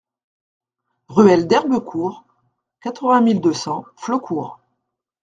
[1.09, 2.25] Ruelle d'Herbecourt,
[2.81, 4.59] quatre-vingt mille deux cents Flaucourt